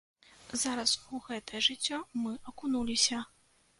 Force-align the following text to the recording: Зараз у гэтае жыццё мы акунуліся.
Зараз 0.61 0.93
у 1.17 1.21
гэтае 1.27 1.61
жыццё 1.67 2.01
мы 2.25 2.33
акунуліся. 2.53 3.25